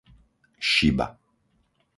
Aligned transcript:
Šiba 0.69 1.07